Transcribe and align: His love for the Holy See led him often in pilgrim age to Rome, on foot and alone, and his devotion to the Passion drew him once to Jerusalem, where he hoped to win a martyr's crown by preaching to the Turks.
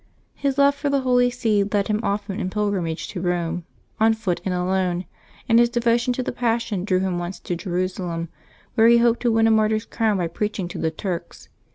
His 0.33 0.57
love 0.57 0.73
for 0.73 0.89
the 0.89 1.01
Holy 1.01 1.29
See 1.29 1.63
led 1.63 1.87
him 1.87 1.99
often 2.01 2.39
in 2.39 2.49
pilgrim 2.49 2.87
age 2.87 3.07
to 3.09 3.21
Rome, 3.21 3.65
on 3.99 4.15
foot 4.15 4.41
and 4.43 4.51
alone, 4.51 5.05
and 5.47 5.59
his 5.59 5.69
devotion 5.69 6.11
to 6.13 6.23
the 6.23 6.31
Passion 6.31 6.83
drew 6.83 7.01
him 7.01 7.19
once 7.19 7.39
to 7.41 7.55
Jerusalem, 7.55 8.29
where 8.73 8.87
he 8.87 8.97
hoped 8.97 9.19
to 9.19 9.31
win 9.31 9.45
a 9.45 9.51
martyr's 9.51 9.85
crown 9.85 10.17
by 10.17 10.25
preaching 10.25 10.67
to 10.69 10.79
the 10.79 10.89
Turks. 10.89 11.49